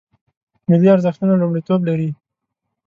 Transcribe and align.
ملي 0.69 0.87
ارزښتونه 0.95 1.33
لومړیتوب 1.37 1.79
لري 1.89 2.09